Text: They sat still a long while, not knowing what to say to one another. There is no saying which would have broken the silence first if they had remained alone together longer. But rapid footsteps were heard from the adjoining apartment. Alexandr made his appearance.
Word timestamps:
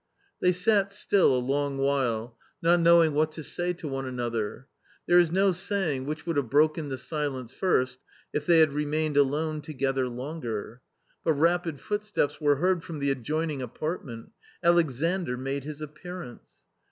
They 0.39 0.51
sat 0.51 0.91
still 0.91 1.35
a 1.35 1.37
long 1.37 1.77
while, 1.77 2.35
not 2.59 2.79
knowing 2.79 3.13
what 3.13 3.31
to 3.33 3.43
say 3.43 3.71
to 3.73 3.87
one 3.87 4.07
another. 4.07 4.65
There 5.05 5.19
is 5.19 5.31
no 5.31 5.51
saying 5.51 6.07
which 6.07 6.25
would 6.25 6.37
have 6.37 6.49
broken 6.49 6.89
the 6.89 6.97
silence 6.97 7.53
first 7.53 7.99
if 8.33 8.47
they 8.47 8.61
had 8.61 8.73
remained 8.73 9.15
alone 9.15 9.61
together 9.61 10.07
longer. 10.07 10.81
But 11.23 11.33
rapid 11.33 11.79
footsteps 11.79 12.41
were 12.41 12.55
heard 12.55 12.83
from 12.83 12.97
the 12.97 13.11
adjoining 13.11 13.61
apartment. 13.61 14.31
Alexandr 14.63 15.37
made 15.37 15.65
his 15.65 15.81
appearance. 15.81 16.63